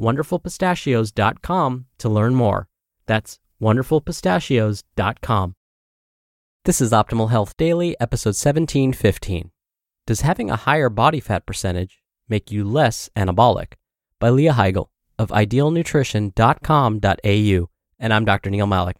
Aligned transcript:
wonderfulpistachios.com 0.00 1.86
to 1.98 2.08
learn 2.08 2.34
more. 2.34 2.68
That's 3.06 3.38
wonderfulpistachios.com. 3.60 5.54
This 6.64 6.80
is 6.80 6.92
Optimal 6.92 7.30
Health 7.30 7.56
Daily, 7.56 7.96
episode 8.00 8.36
1715. 8.36 9.50
Does 10.06 10.20
having 10.20 10.50
a 10.50 10.56
higher 10.56 10.88
body 10.88 11.20
fat 11.20 11.46
percentage 11.46 12.02
make 12.28 12.50
you 12.50 12.64
less 12.64 13.08
anabolic? 13.16 13.74
By 14.18 14.30
Leah 14.30 14.52
Higl 14.52 14.88
of 15.18 15.30
idealnutrition.com.au. 15.30 17.68
And 17.98 18.12
I'm 18.12 18.24
Dr. 18.24 18.50
Neal 18.50 18.66
Malik. 18.66 18.96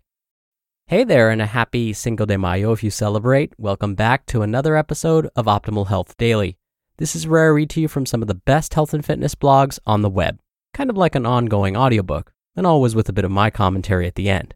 Hey 0.87 1.05
there, 1.05 1.31
and 1.31 1.41
a 1.41 1.47
happy 1.47 1.93
Cinco 1.93 2.27
de 2.27 2.37
Mayo 2.37 2.73
if 2.73 2.83
you 2.83 2.91
celebrate. 2.91 3.53
Welcome 3.57 3.95
back 3.95 4.27
to 4.27 4.43
another 4.43 4.77
episode 4.77 5.31
of 5.35 5.47
Optimal 5.47 5.87
Health 5.87 6.17
Daily. 6.19 6.59
This 6.99 7.17
is 7.17 7.27
where 7.27 7.45
I 7.45 7.49
read 7.49 7.71
to 7.71 7.81
you 7.81 7.89
from 7.89 8.05
some 8.05 8.21
of 8.21 8.29
the 8.29 8.35
best 8.35 8.75
health 8.75 8.93
and 8.93 9.05
fitness 9.05 9.35
blogs 9.35 9.79
on 9.87 10.03
the 10.03 10.11
web, 10.11 10.39
kind 10.73 10.91
of 10.91 10.97
like 10.97 11.15
an 11.15 11.27
ongoing 11.27 11.77
audiobook, 11.77 12.33
and 12.57 12.67
always 12.67 12.95
with 12.95 13.09
a 13.09 13.13
bit 13.13 13.25
of 13.25 13.31
my 13.31 13.51
commentary 13.51 14.07
at 14.07 14.15
the 14.15 14.29
end. 14.29 14.55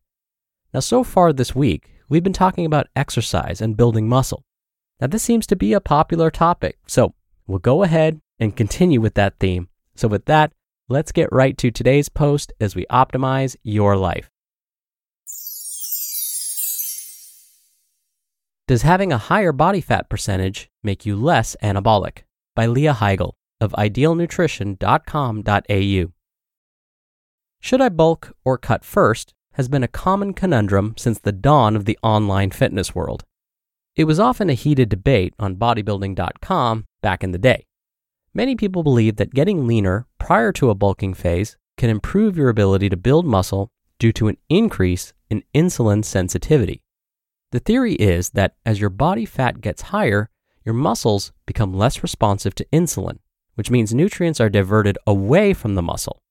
Now, 0.72 0.81
so 0.81 1.05
far 1.05 1.33
this 1.33 1.55
week, 1.55 1.91
we've 2.09 2.22
been 2.22 2.33
talking 2.33 2.67
about 2.67 2.89
exercise 2.95 3.61
and 3.61 3.77
building 3.77 4.09
muscle. 4.09 4.44
Now, 5.00 5.06
this 5.06 5.22
seems 5.22 5.47
to 5.48 5.56
be 5.56 5.72
a 5.72 5.81
popular 5.81 6.31
topic, 6.31 6.78
so 6.87 7.14
we'll 7.47 7.59
go 7.59 7.83
ahead 7.83 8.20
and 8.39 8.56
continue 8.56 9.00
with 9.00 9.14
that 9.14 9.39
theme. 9.39 9.69
So, 9.94 10.09
with 10.09 10.25
that, 10.27 10.53
let's 10.89 11.12
get 11.12 11.33
right 11.33 11.56
to 11.59 11.70
today's 11.70 12.09
post 12.09 12.53
as 12.61 12.75
we 12.75 12.87
optimize 12.91 13.56
your 13.62 13.97
life. 13.97 14.31
Does 18.69 18.83
having 18.83 19.12
a 19.12 19.19
higher 19.19 19.53
body 19.53 19.81
fat 19.81 20.09
percentage 20.09 20.70
make 20.83 21.06
you 21.06 21.14
less 21.14 21.56
anabolic? 21.62 22.22
By 22.55 22.67
Leah 22.67 22.94
Higl 22.94 23.34
of 23.61 23.73
idealnutrition.com.au. 23.73 26.12
Should 27.61 27.81
I 27.81 27.89
bulk 27.89 28.37
or 28.45 28.59
cut 28.59 28.85
first 28.85 29.33
has 29.57 29.69
been 29.69 29.83
a 29.83 29.89
common 29.89 30.35
conundrum 30.35 30.95
since 30.99 31.19
the 31.19 31.33
dawn 31.33 31.77
of 31.77 31.87
the 31.87 31.99
online 32.03 32.51
fitness 32.51 32.95
world. 32.95 33.25
It 33.97 34.05
was 34.05 34.21
often 34.21 34.51
a 34.51 34.55
heated 34.55 34.91
debate 34.91 35.33
on 35.39 35.57
bodybuilding.com 35.57 36.84
back 37.00 37.25
in 37.25 37.33
the 37.33 37.39
day. 37.39 37.65
Many 38.34 38.55
people 38.55 38.83
believe 38.83 39.16
that 39.16 39.33
getting 39.33 39.66
leaner 39.66 40.06
prior 40.19 40.53
to 40.53 40.69
a 40.69 40.75
bulking 40.75 41.15
phase 41.15 41.56
can 41.78 41.89
improve 41.89 42.37
your 42.37 42.50
ability 42.50 42.91
to 42.91 42.99
build 42.99 43.25
muscle 43.25 43.71
due 43.99 44.12
to 44.12 44.28
an 44.28 44.37
increase 44.50 45.15
in 45.31 45.43
insulin 45.55 46.05
sensitivity. 46.05 46.83
The 47.53 47.61
theory 47.61 47.95
is 47.95 48.31
that 48.31 48.56
as 48.66 48.78
your 48.78 48.91
body 48.91 49.25
fat 49.25 49.62
gets 49.62 49.83
higher, 49.83 50.28
your 50.66 50.75
muscles 50.75 51.33
become 51.47 51.72
less 51.72 52.03
responsive 52.03 52.55
to 52.56 52.66
insulin, 52.75 53.21
which 53.56 53.71
means 53.71 53.93
nutrients 53.93 54.41
are 54.41 54.49
diverted 54.49 54.97
away 55.06 55.53
from 55.53 55.75
the 55.75 55.83
muscle. 55.83 56.22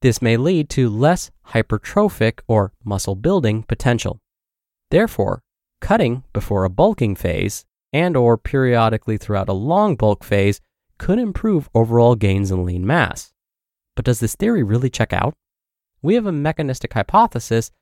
This 0.00 0.22
may 0.22 0.36
lead 0.36 0.70
to 0.70 0.88
less 0.88 1.30
hypertrophic 1.48 2.38
or 2.46 2.72
muscle 2.84 3.16
building 3.16 3.64
potential. 3.64 4.20
Therefore, 4.90 5.42
cutting 5.80 6.22
before 6.32 6.64
a 6.64 6.70
bulking 6.70 7.16
phase 7.16 7.66
and 7.92 8.16
or 8.16 8.38
periodically 8.38 9.18
throughout 9.18 9.48
a 9.48 9.52
long 9.52 9.96
bulk 9.96 10.22
phase 10.22 10.60
could 10.98 11.18
improve 11.18 11.68
overall 11.74 12.14
gains 12.14 12.50
in 12.50 12.64
lean 12.64 12.86
mass. 12.86 13.32
But 13.96 14.04
does 14.04 14.20
this 14.20 14.36
theory 14.36 14.62
really 14.62 14.88
check 14.88 15.12
out? 15.12 15.34
We 16.00 16.14
have 16.14 16.26
a 16.26 16.32
mechanistic 16.32 16.92
hypothesis 16.94 17.72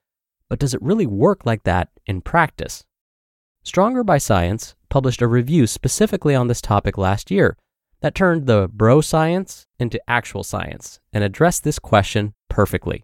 but 0.48 0.58
does 0.58 0.74
it 0.74 0.82
really 0.82 1.06
work 1.06 1.44
like 1.44 1.64
that 1.64 1.88
in 2.06 2.20
practice? 2.20 2.84
Stronger 3.62 4.04
by 4.04 4.18
Science 4.18 4.74
published 4.88 5.22
a 5.22 5.26
review 5.26 5.66
specifically 5.66 6.34
on 6.34 6.46
this 6.46 6.60
topic 6.60 6.96
last 6.96 7.30
year 7.30 7.56
that 8.00 8.14
turned 8.14 8.46
the 8.46 8.68
bro 8.72 9.00
science 9.00 9.66
into 9.78 10.00
actual 10.08 10.42
science 10.42 11.00
and 11.12 11.24
addressed 11.24 11.64
this 11.64 11.78
question 11.78 12.34
perfectly. 12.48 13.02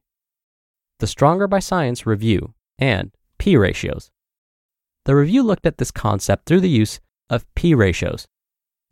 The 0.98 1.06
Stronger 1.06 1.46
by 1.46 1.58
Science 1.58 2.06
review 2.06 2.54
and 2.78 3.10
P 3.38 3.56
ratios. 3.56 4.10
The 5.04 5.16
review 5.16 5.42
looked 5.42 5.66
at 5.66 5.78
this 5.78 5.90
concept 5.90 6.46
through 6.46 6.60
the 6.60 6.68
use 6.68 7.00
of 7.28 7.46
P 7.54 7.74
ratios. 7.74 8.26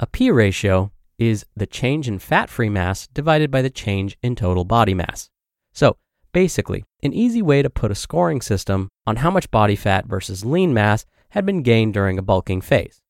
A 0.01 0.07
P 0.07 0.31
ratio 0.31 0.93
is 1.19 1.45
the 1.55 1.67
change 1.67 2.09
in 2.09 2.19
fat 2.19 2.49
free 2.49 2.71
mass 2.71 3.07
divided 3.09 3.51
by 3.51 3.63
the 3.63 3.71
change 3.71 4.17
in 4.23 4.35
total 4.35 4.65
body 4.65 4.95
mass. 4.95 5.29
So, 5.73 5.97
Basically, 6.33 6.85
an 7.03 7.13
easy 7.13 7.43
way 7.43 7.61
to 7.63 7.69
put 7.69 7.91
a 7.91 7.97
scoring 7.97 8.41
system 8.41 8.89
on 9.07 9.17
how 9.17 9.31
much 9.31 9.51
body 9.51 9.75
fat 9.75 10.07
versus 10.07 10.45
lean 10.45 10.73
mass 10.73 11.05
had 11.31 11.45
been 11.45 11.63
gained 11.63 11.95
during 11.95 12.19
a 12.19 12.23
bulking 12.23 12.61
phase. 12.61 13.01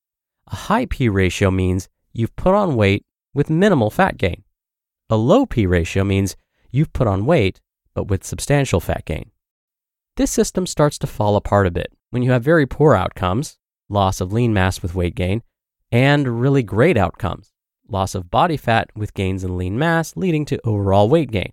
A 0.46 0.56
high 0.56 0.86
P 0.86 1.08
ratio 1.08 1.50
means 1.50 1.88
you've 2.12 2.34
put 2.36 2.54
on 2.54 2.76
weight 2.76 3.04
with 3.34 3.50
minimal 3.50 3.90
fat 3.90 4.18
gain. 4.18 4.44
A 5.08 5.16
low 5.16 5.46
P 5.46 5.66
ratio 5.66 6.04
means 6.04 6.36
you've 6.70 6.92
put 6.92 7.06
on 7.06 7.26
weight 7.26 7.60
but 7.94 8.08
with 8.08 8.24
substantial 8.24 8.80
fat 8.80 9.04
gain. 9.04 9.30
This 10.16 10.30
system 10.30 10.66
starts 10.66 10.98
to 10.98 11.06
fall 11.06 11.36
apart 11.36 11.66
a 11.66 11.70
bit 11.70 11.92
when 12.10 12.22
you 12.22 12.30
have 12.30 12.42
very 12.42 12.66
poor 12.66 12.94
outcomes, 12.94 13.58
loss 13.88 14.20
of 14.20 14.32
lean 14.32 14.52
mass 14.52 14.82
with 14.82 14.94
weight 14.94 15.14
gain, 15.14 15.42
and 15.90 16.40
really 16.40 16.62
great 16.62 16.96
outcomes, 16.96 17.52
loss 17.88 18.14
of 18.14 18.30
body 18.30 18.56
fat 18.56 18.90
with 18.94 19.14
gains 19.14 19.42
in 19.42 19.56
lean 19.56 19.78
mass 19.78 20.16
leading 20.16 20.44
to 20.44 20.60
overall 20.64 21.08
weight 21.08 21.30
gain 21.30 21.52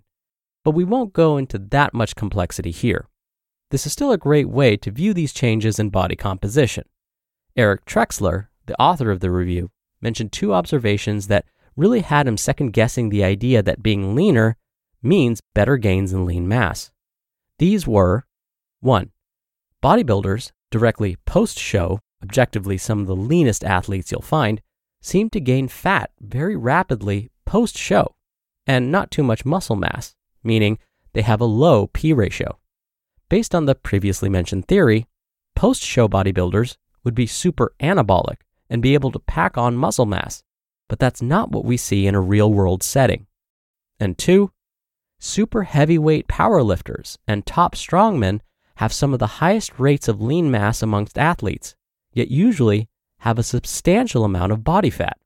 but 0.68 0.74
we 0.74 0.84
won't 0.84 1.14
go 1.14 1.38
into 1.38 1.58
that 1.58 1.94
much 1.94 2.14
complexity 2.14 2.70
here. 2.70 3.08
This 3.70 3.86
is 3.86 3.92
still 3.92 4.12
a 4.12 4.18
great 4.18 4.50
way 4.50 4.76
to 4.76 4.90
view 4.90 5.14
these 5.14 5.32
changes 5.32 5.78
in 5.78 5.88
body 5.88 6.14
composition. 6.14 6.84
Eric 7.56 7.86
Trexler, 7.86 8.48
the 8.66 8.78
author 8.78 9.10
of 9.10 9.20
the 9.20 9.30
review, 9.30 9.70
mentioned 10.00 10.32
two 10.32 10.52
observations 10.54 11.26
that 11.28 11.44
really 11.76 12.00
had 12.00 12.26
him 12.26 12.36
second 12.36 12.72
guessing 12.72 13.08
the 13.08 13.24
idea 13.24 13.62
that 13.62 13.82
being 13.82 14.14
leaner 14.14 14.56
means 15.02 15.40
better 15.54 15.76
gains 15.76 16.12
in 16.12 16.26
lean 16.26 16.48
mass. 16.48 16.90
These 17.58 17.86
were 17.86 18.26
1. 18.80 19.10
Bodybuilders, 19.82 20.52
directly 20.70 21.16
post 21.24 21.58
show, 21.58 22.00
objectively 22.22 22.78
some 22.78 23.00
of 23.00 23.06
the 23.06 23.16
leanest 23.16 23.64
athletes 23.64 24.10
you'll 24.10 24.22
find, 24.22 24.60
seem 25.00 25.30
to 25.30 25.40
gain 25.40 25.68
fat 25.68 26.10
very 26.20 26.56
rapidly 26.56 27.30
post 27.44 27.78
show 27.78 28.16
and 28.66 28.90
not 28.90 29.10
too 29.10 29.22
much 29.22 29.44
muscle 29.44 29.76
mass 29.76 30.16
meaning 30.42 30.78
they 31.12 31.22
have 31.22 31.40
a 31.40 31.44
low 31.44 31.86
P 31.88 32.12
ratio. 32.12 32.58
Based 33.28 33.54
on 33.54 33.66
the 33.66 33.74
previously 33.74 34.28
mentioned 34.28 34.66
theory, 34.66 35.06
post 35.54 35.82
show 35.82 36.08
bodybuilders 36.08 36.76
would 37.04 37.14
be 37.14 37.26
super 37.26 37.74
anabolic 37.80 38.38
and 38.70 38.82
be 38.82 38.94
able 38.94 39.10
to 39.12 39.18
pack 39.18 39.56
on 39.56 39.76
muscle 39.76 40.06
mass, 40.06 40.42
but 40.88 40.98
that's 40.98 41.22
not 41.22 41.50
what 41.50 41.64
we 41.64 41.76
see 41.76 42.06
in 42.06 42.14
a 42.14 42.20
real 42.20 42.52
world 42.52 42.82
setting. 42.82 43.26
And 44.00 44.16
two, 44.16 44.52
super 45.18 45.64
heavyweight 45.64 46.28
powerlifters 46.28 47.18
and 47.26 47.44
top 47.44 47.74
strongmen 47.74 48.40
have 48.76 48.92
some 48.92 49.12
of 49.12 49.18
the 49.18 49.38
highest 49.42 49.78
rates 49.78 50.06
of 50.06 50.22
lean 50.22 50.50
mass 50.50 50.82
amongst 50.82 51.18
athletes, 51.18 51.74
yet 52.12 52.30
usually 52.30 52.88
have 53.20 53.38
a 53.38 53.42
substantial 53.42 54.24
amount 54.24 54.52
of 54.52 54.62
body 54.62 54.90
fat. 54.90 55.18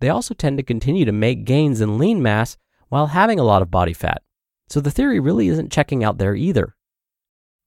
They 0.00 0.08
also 0.08 0.34
tend 0.34 0.58
to 0.58 0.62
continue 0.62 1.04
to 1.04 1.12
make 1.12 1.44
gains 1.44 1.80
in 1.80 1.98
lean 1.98 2.22
mass 2.22 2.56
while 2.88 3.08
having 3.08 3.38
a 3.38 3.44
lot 3.44 3.62
of 3.62 3.70
body 3.70 3.92
fat. 3.92 4.22
So 4.68 4.80
the 4.80 4.90
theory 4.90 5.18
really 5.18 5.48
isn't 5.48 5.72
checking 5.72 6.04
out 6.04 6.18
there 6.18 6.34
either. 6.34 6.74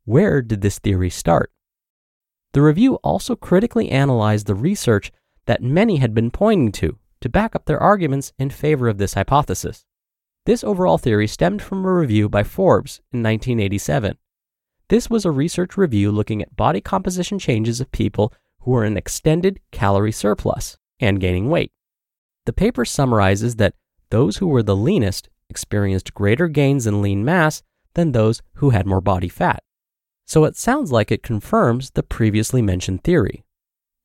Where 0.05 0.41
did 0.41 0.61
this 0.61 0.79
theory 0.79 1.09
start? 1.09 1.51
The 2.53 2.61
review 2.61 2.95
also 3.03 3.35
critically 3.35 3.89
analyzed 3.89 4.45
the 4.45 4.55
research 4.55 5.11
that 5.45 5.63
many 5.63 5.97
had 5.97 6.13
been 6.13 6.31
pointing 6.31 6.71
to 6.73 6.97
to 7.21 7.29
back 7.29 7.55
up 7.55 7.65
their 7.65 7.79
arguments 7.79 8.33
in 8.37 8.49
favor 8.49 8.87
of 8.87 8.97
this 8.97 9.13
hypothesis. 9.13 9.85
This 10.45 10.63
overall 10.63 10.97
theory 10.97 11.27
stemmed 11.27 11.61
from 11.61 11.85
a 11.85 11.91
review 11.91 12.27
by 12.27 12.43
Forbes 12.43 12.99
in 13.11 13.23
1987. 13.23 14.17
This 14.89 15.09
was 15.09 15.25
a 15.25 15.31
research 15.31 15.77
review 15.77 16.11
looking 16.11 16.41
at 16.41 16.55
body 16.55 16.81
composition 16.81 17.39
changes 17.39 17.79
of 17.79 17.91
people 17.91 18.33
who 18.59 18.71
were 18.71 18.83
in 18.83 18.97
extended 18.97 19.59
calorie 19.71 20.11
surplus 20.11 20.77
and 20.99 21.21
gaining 21.21 21.49
weight. 21.49 21.71
The 22.45 22.53
paper 22.53 22.83
summarizes 22.83 23.55
that 23.55 23.75
those 24.09 24.37
who 24.37 24.47
were 24.47 24.63
the 24.63 24.75
leanest 24.75 25.29
experienced 25.49 26.13
greater 26.13 26.47
gains 26.49 26.85
in 26.85 27.01
lean 27.01 27.23
mass 27.23 27.63
than 27.93 28.11
those 28.11 28.41
who 28.55 28.71
had 28.71 28.85
more 28.85 29.01
body 29.01 29.29
fat. 29.29 29.63
So 30.25 30.45
it 30.45 30.55
sounds 30.55 30.91
like 30.91 31.11
it 31.11 31.23
confirms 31.23 31.91
the 31.91 32.03
previously 32.03 32.61
mentioned 32.61 33.03
theory. 33.03 33.43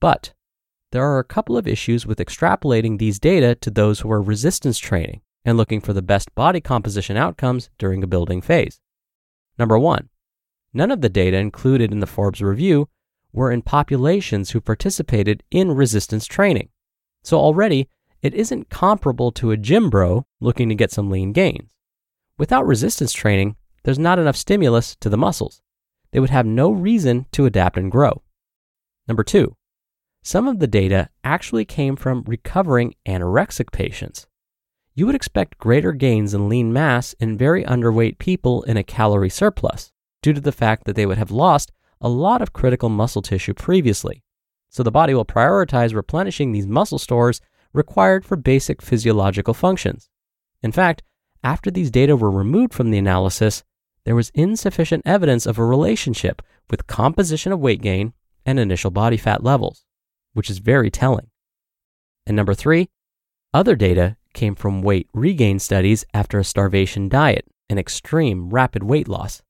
But 0.01 0.35
there 0.91 1.05
are 1.05 1.19
a 1.19 1.25
couple 1.25 1.57
of 1.57 1.67
issues 1.67 2.07
with 2.07 2.19
extrapolating 2.19 2.99
these 2.99 3.19
data 3.19 3.55
to 3.57 3.71
those 3.71 4.01
who 4.01 4.11
are 4.11 4.23
resistance 4.23 4.79
training 4.79 5.21
and 5.45 5.57
looking 5.57 5.81
for 5.81 5.93
the 5.93 6.03
best 6.03 6.35
body 6.35 6.61
composition 6.61 7.17
outcomes 7.17 7.71
during 7.79 8.03
a 8.03 8.07
building 8.07 8.41
phase. 8.41 8.81
Number 9.59 9.79
one, 9.79 10.09
none 10.73 10.91
of 10.91 11.01
the 11.01 11.09
data 11.09 11.37
included 11.37 11.93
in 11.93 12.01
the 12.01 12.07
Forbes 12.07 12.41
review 12.41 12.89
were 13.33 13.53
in 13.53 13.63
populations 13.63 14.51
who 14.51 14.61
participated 14.61 15.43
in 15.51 15.73
resistance 15.73 16.27
training. 16.27 16.71
So 17.23 17.39
already, 17.39 17.89
it 18.23 18.35
isn't 18.35 18.71
comparable 18.71 19.31
to 19.33 19.51
a 19.51 19.57
gym 19.57 19.91
bro 19.91 20.27
looking 20.41 20.69
to 20.69 20.75
get 20.75 20.91
some 20.91 21.11
lean 21.11 21.33
gains. 21.33 21.71
Without 22.37 22.67
resistance 22.67 23.13
training, 23.13 23.57
there's 23.85 23.99
not 23.99 24.19
enough 24.19 24.37
stimulus 24.37 24.97
to 25.01 25.09
the 25.09 25.17
muscles. 25.17 25.61
They 26.11 26.21
would 26.21 26.31
have 26.31 26.47
no 26.47 26.71
reason 26.71 27.27
to 27.33 27.47
adapt 27.47 27.77
and 27.77 27.91
grow. 27.91 28.23
Number 29.07 29.23
two, 29.23 29.57
some 30.23 30.49
of 30.49 30.59
the 30.59 30.67
data 30.67 31.09
actually 31.25 31.65
came 31.65 31.97
from 31.97 32.25
recovering 32.27 32.95
anorexic 33.07 33.73
patients. 33.73 34.27
You 34.95 35.07
would 35.07 35.15
expect 35.15 35.59
greater 35.59 35.93
gains 35.93 36.35
in 36.35 36.49
lean 36.49 36.73
mass 36.73 37.15
in 37.15 37.39
very 37.39 37.65
underweight 37.65 38.19
people 38.19 38.63
in 38.65 38.77
a 38.77 38.83
calorie 38.83 39.31
surplus 39.31 39.93
due 40.23 40.33
to 40.33 40.41
the 40.41 40.53
fact 40.53 40.85
that 40.85 40.97
they 40.97 41.07
would 41.07 41.19
have 41.19 41.31
lost 41.31 41.73
a 42.01 42.09
lot 42.09 42.43
of 42.43 42.53
critical 42.53 42.89
muscle 42.89 43.23
tissue 43.23 43.55
previously. 43.55 44.23
So 44.71 44.83
the 44.83 44.91
body 44.91 45.15
will 45.15 45.25
prioritize 45.25 45.95
replenishing 45.95 46.53
these 46.53 46.67
muscle 46.67 46.99
stores 46.99 47.41
required 47.73 48.25
for 48.25 48.37
basic 48.37 48.83
physiological 48.83 49.55
functions. 49.55 50.11
In 50.63 50.73
fact, 50.73 51.03
after 51.43 51.71
these 51.71 51.91
data 51.91 52.17
were 52.17 52.31
removed 52.31 52.75
from 52.75 52.91
the 52.91 52.99
analysis, 52.99 53.63
there 54.09 54.17
was 54.17 54.31
insufficient 54.31 55.03
evidence 55.05 55.45
of 55.45 55.59
a 55.59 55.65
relationship 55.67 56.41
with 56.71 56.87
composition 56.87 57.53
of 57.53 57.61
weight 57.61 57.83
gain 57.83 58.15
and 58.47 58.59
initial 58.59 58.91
body 58.91 59.19
fat 59.19 59.45
levels, 59.45 59.85
which 60.33 60.49
is 60.49 60.61
very 60.61 60.91
telling. 60.91 61.27
And 62.27 62.35
number 62.35 62.55
three, 62.55 62.89
other 63.53 63.77
data 63.77 64.17
came 64.33 64.55
from 64.55 64.81
weight 64.81 65.11
regain 65.13 65.59
studies 65.59 66.07
after 66.15 66.39
a 66.39 66.45
starvation 66.45 67.11
diet 67.11 67.45
and 67.69 67.79
extreme 67.79 68.49
rapid 68.49 68.83
weight 68.83 69.09
loss. 69.09 69.43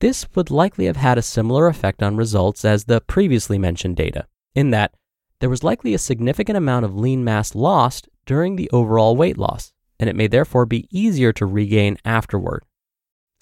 This 0.00 0.26
would 0.34 0.50
likely 0.50 0.86
have 0.86 0.96
had 0.96 1.16
a 1.16 1.22
similar 1.22 1.68
effect 1.68 2.02
on 2.02 2.16
results 2.16 2.64
as 2.64 2.86
the 2.86 3.00
previously 3.02 3.56
mentioned 3.56 3.94
data, 3.94 4.26
in 4.52 4.70
that 4.70 4.94
there 5.38 5.48
was 5.48 5.62
likely 5.62 5.94
a 5.94 5.98
significant 5.98 6.58
amount 6.58 6.84
of 6.84 6.96
lean 6.96 7.22
mass 7.22 7.54
lost 7.54 8.08
during 8.24 8.56
the 8.56 8.68
overall 8.72 9.14
weight 9.14 9.38
loss, 9.38 9.72
and 10.00 10.10
it 10.10 10.16
may 10.16 10.26
therefore 10.26 10.66
be 10.66 10.88
easier 10.90 11.32
to 11.34 11.46
regain 11.46 11.96
afterward. 12.04 12.64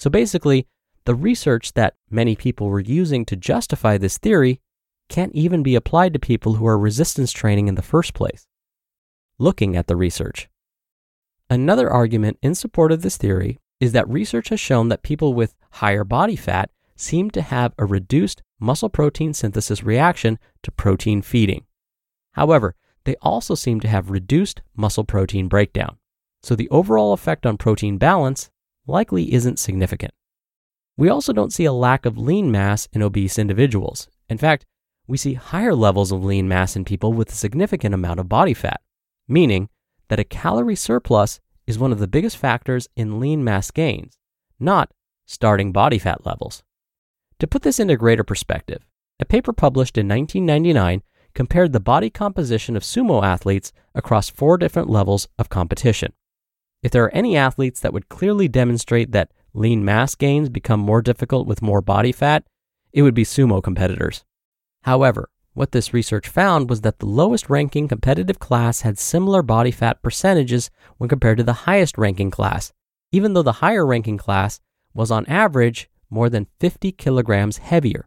So 0.04 0.10
basically, 0.10 0.66
the 1.06 1.14
research 1.14 1.72
that 1.72 1.94
many 2.10 2.36
people 2.36 2.68
were 2.68 2.78
using 2.78 3.24
to 3.24 3.36
justify 3.36 3.96
this 3.96 4.18
theory 4.18 4.60
can't 5.08 5.34
even 5.34 5.62
be 5.62 5.74
applied 5.74 6.12
to 6.12 6.18
people 6.18 6.56
who 6.56 6.66
are 6.66 6.78
resistance 6.78 7.32
training 7.32 7.68
in 7.68 7.74
the 7.74 7.80
first 7.80 8.12
place. 8.12 8.46
Looking 9.38 9.76
at 9.76 9.86
the 9.86 9.96
research. 9.96 10.50
Another 11.48 11.90
argument 11.90 12.36
in 12.42 12.54
support 12.54 12.92
of 12.92 13.00
this 13.00 13.16
theory 13.16 13.60
is 13.80 13.92
that 13.92 14.06
research 14.06 14.50
has 14.50 14.60
shown 14.60 14.90
that 14.90 15.02
people 15.02 15.32
with 15.32 15.54
higher 15.70 16.04
body 16.04 16.36
fat 16.36 16.68
seem 16.94 17.30
to 17.30 17.40
have 17.40 17.72
a 17.78 17.86
reduced 17.86 18.42
muscle 18.60 18.90
protein 18.90 19.32
synthesis 19.32 19.82
reaction 19.82 20.38
to 20.64 20.70
protein 20.70 21.22
feeding. 21.22 21.64
However, 22.32 22.74
they 23.04 23.16
also 23.22 23.54
seem 23.54 23.80
to 23.80 23.88
have 23.88 24.10
reduced 24.10 24.60
muscle 24.76 25.04
protein 25.04 25.48
breakdown, 25.48 25.96
so 26.42 26.54
the 26.54 26.68
overall 26.68 27.14
effect 27.14 27.46
on 27.46 27.56
protein 27.56 27.96
balance 27.96 28.50
likely 28.86 29.32
isn't 29.32 29.58
significant. 29.58 30.12
We 30.96 31.08
also 31.08 31.32
don't 31.32 31.52
see 31.52 31.64
a 31.64 31.72
lack 31.72 32.06
of 32.06 32.18
lean 32.18 32.50
mass 32.50 32.88
in 32.92 33.02
obese 33.02 33.38
individuals. 33.38 34.08
In 34.28 34.38
fact, 34.38 34.64
we 35.06 35.16
see 35.16 35.34
higher 35.34 35.74
levels 35.74 36.12
of 36.12 36.24
lean 36.24 36.48
mass 36.48 36.76
in 36.76 36.84
people 36.84 37.12
with 37.12 37.30
a 37.30 37.34
significant 37.34 37.94
amount 37.94 38.20
of 38.20 38.28
body 38.28 38.54
fat, 38.54 38.80
meaning 39.28 39.68
that 40.08 40.20
a 40.20 40.24
calorie 40.24 40.76
surplus 40.76 41.40
is 41.66 41.78
one 41.78 41.92
of 41.92 41.98
the 41.98 42.08
biggest 42.08 42.36
factors 42.36 42.88
in 42.96 43.20
lean 43.20 43.42
mass 43.42 43.70
gains, 43.70 44.18
not 44.60 44.92
starting 45.26 45.72
body 45.72 45.98
fat 45.98 46.24
levels. 46.24 46.62
To 47.40 47.46
put 47.46 47.62
this 47.62 47.80
into 47.80 47.96
greater 47.96 48.24
perspective, 48.24 48.86
a 49.18 49.24
paper 49.24 49.52
published 49.52 49.98
in 49.98 50.08
1999 50.08 51.02
compared 51.34 51.72
the 51.72 51.80
body 51.80 52.10
composition 52.10 52.76
of 52.76 52.82
sumo 52.82 53.24
athletes 53.24 53.72
across 53.94 54.30
four 54.30 54.56
different 54.56 54.88
levels 54.88 55.28
of 55.38 55.48
competition. 55.48 56.12
If 56.84 56.90
there 56.90 57.02
are 57.04 57.14
any 57.14 57.34
athletes 57.34 57.80
that 57.80 57.94
would 57.94 58.10
clearly 58.10 58.46
demonstrate 58.46 59.12
that 59.12 59.32
lean 59.54 59.86
mass 59.86 60.14
gains 60.14 60.50
become 60.50 60.80
more 60.80 61.00
difficult 61.00 61.46
with 61.46 61.62
more 61.62 61.80
body 61.80 62.12
fat, 62.12 62.44
it 62.92 63.00
would 63.00 63.14
be 63.14 63.24
sumo 63.24 63.62
competitors. 63.62 64.22
However, 64.82 65.30
what 65.54 65.72
this 65.72 65.94
research 65.94 66.28
found 66.28 66.68
was 66.68 66.82
that 66.82 66.98
the 66.98 67.06
lowest 67.06 67.48
ranking 67.48 67.88
competitive 67.88 68.38
class 68.38 68.82
had 68.82 68.98
similar 68.98 69.42
body 69.42 69.70
fat 69.70 70.02
percentages 70.02 70.70
when 70.98 71.08
compared 71.08 71.38
to 71.38 71.42
the 71.42 71.64
highest 71.64 71.96
ranking 71.96 72.30
class, 72.30 72.70
even 73.12 73.32
though 73.32 73.42
the 73.42 73.60
higher 73.64 73.86
ranking 73.86 74.18
class 74.18 74.60
was 74.92 75.10
on 75.10 75.24
average 75.24 75.88
more 76.10 76.28
than 76.28 76.48
50 76.60 76.92
kilograms 76.92 77.56
heavier. 77.58 78.06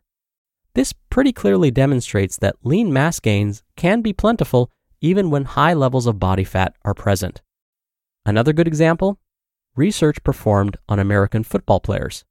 This 0.76 0.94
pretty 1.10 1.34
clearly 1.34 1.72
demonstrates 1.72 2.38
that 2.38 2.58
lean 2.62 2.94
mass 2.94 3.20
gains 3.20 3.64
can 3.76 4.04
be 4.04 4.14
plentiful 4.14 4.70
even 5.02 5.32
when 5.32 5.46
high 5.46 5.74
levels 5.74 6.06
of 6.06 6.20
body 6.20 6.44
fat 6.44 6.76
are 6.86 6.94
present. 6.94 7.42
Another 8.28 8.52
good 8.52 8.68
example? 8.68 9.22
Research 9.78 10.22
performed 10.22 10.76
on 10.90 11.00
American 11.00 11.46
football 11.46 11.80
players. 11.80 12.26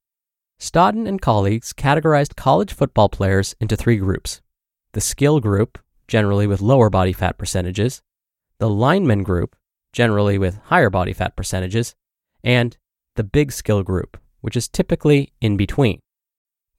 Stodden 0.61 1.09
and 1.09 1.23
colleagues 1.23 1.73
categorized 1.73 2.37
college 2.37 2.75
football 2.75 3.09
players 3.09 3.57
into 3.63 3.77
three 3.77 3.97
groups. 3.97 4.43
The 4.93 5.01
skill 5.01 5.41
group, 5.41 5.79
generally 6.07 6.47
with 6.47 6.61
lower 6.61 6.91
body 6.91 7.15
fat 7.15 7.39
percentages, 7.39 8.03
the 8.59 8.69
lineman 8.69 9.23
group, 9.23 9.57
generally 9.95 10.37
with 10.37 10.61
higher 10.65 10.91
body 10.91 11.15
fat 11.15 11.35
percentages, 11.35 11.95
and 12.45 12.77
the 13.15 13.25
big 13.25 13.51
skill 13.51 13.83
group, 13.83 14.19
which 14.43 14.55
is 14.55 14.69
typically 14.69 15.33
in 15.41 15.57
between. 15.57 16.01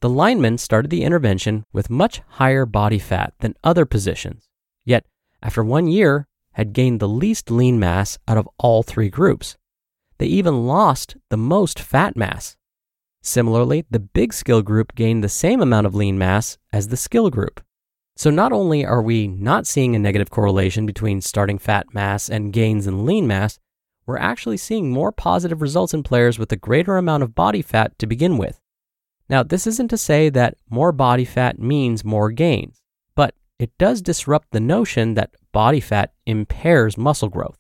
The 0.02 0.10
linemen 0.10 0.60
started 0.60 0.92
the 0.92 1.04
intervention 1.04 1.64
with 1.74 1.90
much 1.90 2.22
higher 2.28 2.68
body 2.68 3.00
fat 3.00 3.34
than 3.40 3.56
other 3.64 3.88
positions, 3.88 4.48
yet, 4.86 5.08
after 5.42 5.64
one 5.64 5.88
year, 5.88 6.28
had 6.58 6.74
gained 6.74 7.00
the 7.00 7.08
least 7.08 7.52
lean 7.52 7.80
mass 7.80 8.18
out 8.28 8.36
of 8.36 8.50
all 8.58 8.82
three 8.82 9.10
groups. 9.10 9.56
They 10.18 10.26
even 10.26 10.66
lost 10.66 11.16
the 11.30 11.38
most 11.38 11.80
fat 11.80 12.18
mass. 12.18 12.58
Similarly, 13.22 13.86
the 13.92 14.00
big 14.00 14.34
skill 14.34 14.64
group 14.64 14.96
gained 14.96 15.24
the 15.24 15.30
same 15.30 15.62
amount 15.62 15.86
of 15.86 15.94
lean 15.94 16.18
mass 16.18 16.58
as 16.74 16.88
the 16.88 16.98
skill 16.98 17.30
group. 17.30 17.62
So 18.16 18.32
not 18.32 18.52
only 18.52 18.84
are 18.84 19.04
we 19.04 19.28
not 19.28 19.68
seeing 19.68 19.96
a 19.96 20.00
negative 20.00 20.32
correlation 20.32 20.88
between 20.88 21.22
starting 21.22 21.60
fat 21.60 21.94
mass 21.94 22.28
and 22.28 22.52
gains 22.52 22.88
in 22.88 23.06
lean 23.06 23.28
mass, 23.28 23.60
we're 24.08 24.18
actually 24.18 24.58
seeing 24.58 24.90
more 24.90 25.12
positive 25.12 25.62
results 25.62 25.94
in 25.94 26.02
players 26.02 26.40
with 26.40 26.52
a 26.52 26.56
greater 26.56 26.98
amount 26.98 27.22
of 27.22 27.36
body 27.36 27.62
fat 27.62 28.00
to 28.00 28.08
begin 28.08 28.36
with. 28.36 28.60
Now, 29.30 29.44
this 29.44 29.68
isn't 29.68 29.90
to 29.90 29.98
say 29.98 30.30
that 30.30 30.58
more 30.72 30.92
body 30.92 31.26
fat 31.26 31.60
means 31.60 32.04
more 32.04 32.32
gains, 32.32 32.82
it 33.60 33.72
does 33.78 34.02
disrupt 34.02 34.52
the 34.52 34.60
notion 34.60 35.16
that 35.16 35.36
body 35.52 35.80
fat 35.80 36.14
impairs 36.26 36.98
muscle 36.98 37.30
growth. 37.30 37.58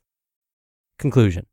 Conclusion 1.00 1.46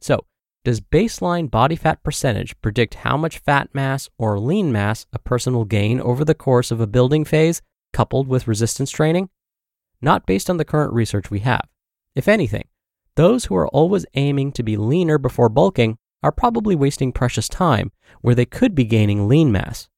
So, 0.00 0.26
does 0.64 0.80
baseline 0.80 1.50
body 1.50 1.76
fat 1.76 2.02
percentage 2.02 2.60
predict 2.60 2.94
how 2.94 3.16
much 3.16 3.38
fat 3.38 3.68
mass 3.72 4.08
or 4.18 4.38
lean 4.38 4.72
mass 4.72 5.06
a 5.12 5.18
person 5.18 5.54
will 5.54 5.64
gain 5.64 6.00
over 6.00 6.24
the 6.24 6.34
course 6.34 6.70
of 6.70 6.80
a 6.80 6.86
building 6.86 7.24
phase 7.24 7.62
coupled 7.92 8.28
with 8.28 8.48
resistance 8.48 8.90
training? 8.90 9.30
Not 10.02 10.26
based 10.26 10.50
on 10.50 10.56
the 10.56 10.64
current 10.64 10.92
research 10.92 11.30
we 11.30 11.40
have. 11.40 11.68
If 12.14 12.28
anything, 12.28 12.68
those 13.14 13.46
who 13.46 13.56
are 13.56 13.68
always 13.68 14.06
aiming 14.14 14.52
to 14.52 14.62
be 14.62 14.76
leaner 14.76 15.18
before 15.18 15.48
bulking 15.48 15.96
are 16.22 16.32
probably 16.32 16.74
wasting 16.74 17.12
precious 17.12 17.48
time 17.48 17.92
where 18.20 18.34
they 18.34 18.44
could 18.44 18.74
be 18.74 18.84
gaining 18.84 19.28
lean 19.28 19.52
mass. 19.52 19.88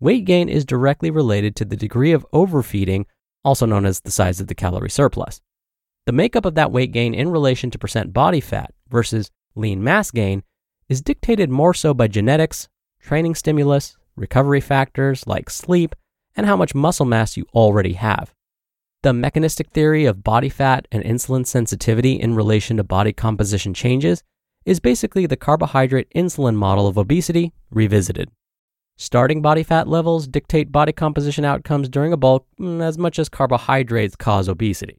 Weight 0.00 0.24
gain 0.24 0.48
is 0.48 0.64
directly 0.64 1.10
related 1.10 1.56
to 1.56 1.64
the 1.64 1.76
degree 1.76 2.12
of 2.12 2.24
overfeeding, 2.32 3.06
also 3.44 3.66
known 3.66 3.84
as 3.84 4.00
the 4.00 4.12
size 4.12 4.40
of 4.40 4.46
the 4.46 4.54
calorie 4.54 4.90
surplus. 4.90 5.40
The 6.06 6.12
makeup 6.12 6.44
of 6.44 6.54
that 6.54 6.70
weight 6.70 6.92
gain 6.92 7.14
in 7.14 7.30
relation 7.30 7.70
to 7.72 7.78
percent 7.78 8.12
body 8.12 8.40
fat 8.40 8.72
versus 8.88 9.30
lean 9.56 9.82
mass 9.82 10.12
gain 10.12 10.44
is 10.88 11.02
dictated 11.02 11.50
more 11.50 11.74
so 11.74 11.94
by 11.94 12.06
genetics, 12.06 12.68
training 13.00 13.34
stimulus, 13.34 13.96
recovery 14.14 14.60
factors 14.60 15.26
like 15.26 15.50
sleep, 15.50 15.96
and 16.36 16.46
how 16.46 16.56
much 16.56 16.76
muscle 16.76 17.04
mass 17.04 17.36
you 17.36 17.44
already 17.52 17.94
have. 17.94 18.32
The 19.02 19.12
mechanistic 19.12 19.70
theory 19.70 20.04
of 20.04 20.22
body 20.22 20.48
fat 20.48 20.86
and 20.92 21.02
insulin 21.02 21.44
sensitivity 21.44 22.12
in 22.20 22.36
relation 22.36 22.76
to 22.76 22.84
body 22.84 23.12
composition 23.12 23.74
changes 23.74 24.22
is 24.64 24.78
basically 24.78 25.26
the 25.26 25.36
carbohydrate 25.36 26.08
insulin 26.14 26.54
model 26.54 26.86
of 26.86 26.96
obesity 26.96 27.52
revisited. 27.70 28.30
Starting 29.00 29.40
body 29.40 29.62
fat 29.62 29.86
levels 29.86 30.26
dictate 30.26 30.72
body 30.72 30.90
composition 30.90 31.44
outcomes 31.44 31.88
during 31.88 32.12
a 32.12 32.16
bulk 32.16 32.44
mm, 32.58 32.82
as 32.82 32.98
much 32.98 33.20
as 33.20 33.28
carbohydrates 33.28 34.16
cause 34.16 34.48
obesity. 34.48 34.98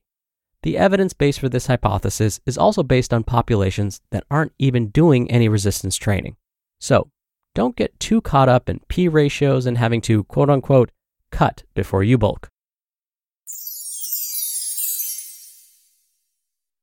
The 0.63 0.77
evidence 0.77 1.11
base 1.11 1.37
for 1.37 1.49
this 1.49 1.67
hypothesis 1.67 2.39
is 2.45 2.57
also 2.57 2.81
based 2.81 3.13
on 3.13 3.25
populations 3.25 3.99
that 4.11 4.23
aren't 4.31 4.53
even 4.57 4.87
doing 4.87 5.29
any 5.29 5.49
resistance 5.49 5.97
training. 5.97 6.37
So, 6.79 7.11
don't 7.53 7.75
get 7.75 7.99
too 7.99 8.21
caught 8.21 8.47
up 8.47 8.69
in 8.69 8.79
P 8.87 9.09
ratios 9.09 9.65
and 9.65 9.77
having 9.77 9.99
to 10.03 10.23
quote 10.23 10.49
unquote 10.49 10.91
cut 11.29 11.63
before 11.75 12.01
you 12.01 12.17
bulk. 12.17 12.49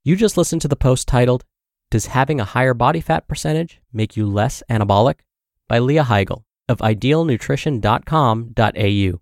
You 0.05 0.17
just 0.17 0.37
listened 0.37 0.61
to 0.61 0.69
the 0.69 0.77
post 0.77 1.09
titled, 1.09 1.45
Does 1.91 2.07
Having 2.07 2.41
a 2.41 2.45
Higher 2.45 2.75
Body 2.75 3.01
Fat 3.01 3.27
Percentage 3.27 3.81
Make 3.91 4.19
You 4.19 4.27
Less 4.27 4.63
Anabolic? 4.69 5.21
by 5.67 5.79
Leah 5.79 6.05
Higl 6.05 6.43
of 6.69 6.79
idealnutrition.com.au. 6.79 9.21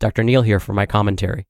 Dr. 0.00 0.24
Neal 0.24 0.42
here 0.42 0.60
for 0.60 0.72
my 0.72 0.86
commentary. 0.86 1.46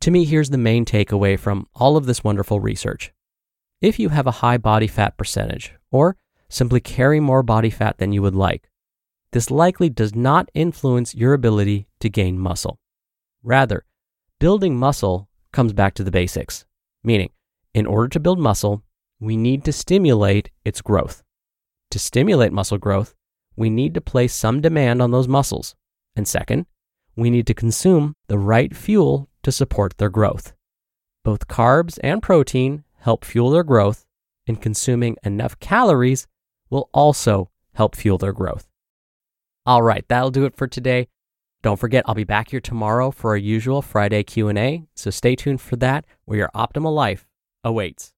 To 0.00 0.10
me, 0.10 0.24
here's 0.24 0.50
the 0.50 0.58
main 0.58 0.84
takeaway 0.84 1.38
from 1.38 1.66
all 1.74 1.96
of 1.96 2.06
this 2.06 2.24
wonderful 2.24 2.60
research. 2.60 3.12
If 3.80 3.98
you 3.98 4.10
have 4.10 4.26
a 4.26 4.40
high 4.42 4.58
body 4.58 4.86
fat 4.86 5.16
percentage, 5.16 5.72
or 5.90 6.16
simply 6.48 6.80
carry 6.80 7.20
more 7.20 7.42
body 7.42 7.70
fat 7.70 7.98
than 7.98 8.12
you 8.12 8.22
would 8.22 8.34
like, 8.34 8.68
this 9.32 9.50
likely 9.50 9.88
does 9.88 10.14
not 10.14 10.50
influence 10.54 11.14
your 11.14 11.32
ability 11.32 11.86
to 12.00 12.08
gain 12.08 12.38
muscle. 12.38 12.78
Rather, 13.42 13.84
building 14.38 14.76
muscle 14.76 15.28
comes 15.52 15.72
back 15.72 15.94
to 15.94 16.04
the 16.04 16.10
basics 16.10 16.64
Meaning, 17.04 17.28
in 17.74 17.84
order 17.84 18.08
to 18.08 18.18
build 18.18 18.38
muscle, 18.38 18.82
we 19.20 19.36
need 19.36 19.62
to 19.64 19.72
stimulate 19.72 20.50
its 20.64 20.80
growth. 20.80 21.22
To 21.90 21.98
stimulate 21.98 22.50
muscle 22.50 22.78
growth, 22.78 23.14
we 23.56 23.70
need 23.70 23.94
to 23.94 24.00
place 24.00 24.34
some 24.34 24.60
demand 24.60 25.00
on 25.02 25.10
those 25.10 25.28
muscles. 25.28 25.74
And 26.16 26.26
second, 26.26 26.66
we 27.16 27.30
need 27.30 27.46
to 27.46 27.54
consume 27.54 28.14
the 28.28 28.38
right 28.38 28.74
fuel 28.74 29.28
to 29.42 29.52
support 29.52 29.98
their 29.98 30.10
growth. 30.10 30.54
Both 31.24 31.48
carbs 31.48 31.98
and 32.02 32.22
protein 32.22 32.84
help 33.00 33.24
fuel 33.24 33.50
their 33.50 33.64
growth, 33.64 34.06
and 34.46 34.60
consuming 34.60 35.16
enough 35.22 35.58
calories 35.58 36.26
will 36.70 36.88
also 36.92 37.50
help 37.74 37.96
fuel 37.96 38.18
their 38.18 38.32
growth. 38.32 38.68
All 39.66 39.82
right, 39.82 40.04
that'll 40.08 40.30
do 40.30 40.44
it 40.44 40.56
for 40.56 40.66
today. 40.66 41.08
Don't 41.62 41.78
forget, 41.78 42.04
I'll 42.06 42.14
be 42.14 42.24
back 42.24 42.50
here 42.50 42.60
tomorrow 42.60 43.10
for 43.10 43.30
our 43.30 43.36
usual 43.36 43.80
Friday 43.80 44.22
Q&A, 44.22 44.84
so 44.94 45.10
stay 45.10 45.34
tuned 45.34 45.60
for 45.60 45.76
that 45.76 46.04
where 46.24 46.38
your 46.38 46.50
optimal 46.54 46.94
life 46.94 47.26
awaits. 47.62 48.13